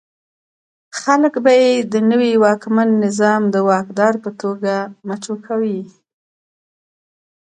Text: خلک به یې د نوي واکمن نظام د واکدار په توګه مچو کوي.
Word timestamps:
خلک 1.01 1.33
به 1.43 1.51
یې 1.61 1.71
د 1.93 1.95
نوي 2.11 2.33
واکمن 2.43 2.89
نظام 3.05 3.41
د 3.49 3.55
واکدار 3.69 4.13
په 4.23 4.29
توګه 4.41 4.73
مچو 5.07 5.35
کوي. 5.47 5.79